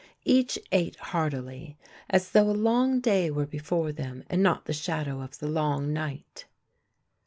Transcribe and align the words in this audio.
Each 0.25 0.57
ate 0.71 0.95
heartily; 0.95 1.77
as 2.09 2.31
though 2.31 2.49
a 2.49 2.53
long 2.57 3.01
day 3.01 3.29
were 3.29 3.45
before 3.45 3.91
them 3.91 4.23
and 4.31 4.41
not 4.41 4.65
the 4.65 4.73
shadow 4.73 5.21
of 5.21 5.37
the 5.37 5.47
Long 5.47 5.93
Night. 5.93 6.45